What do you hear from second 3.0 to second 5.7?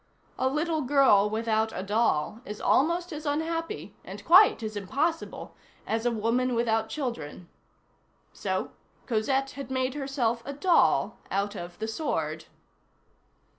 as unhappy, and quite as impossible,